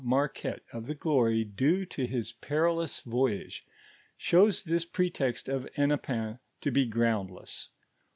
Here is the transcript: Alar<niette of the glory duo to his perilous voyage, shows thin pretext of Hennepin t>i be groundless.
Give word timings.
Alar<niette 0.03 0.61
of 0.73 0.87
the 0.87 0.95
glory 0.95 1.43
duo 1.43 1.85
to 1.85 2.07
his 2.07 2.31
perilous 2.31 3.01
voyage, 3.01 3.67
shows 4.17 4.63
thin 4.63 4.79
pretext 4.91 5.47
of 5.47 5.69
Hennepin 5.75 6.39
t>i 6.59 6.73
be 6.73 6.87
groundless. 6.87 7.69